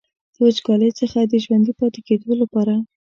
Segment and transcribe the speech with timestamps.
[0.33, 2.73] د وچکالۍ څخه د ژوندي پاتې کیدو لپاره.